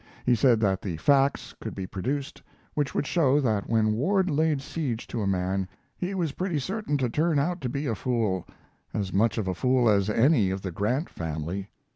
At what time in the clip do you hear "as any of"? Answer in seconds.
9.87-10.63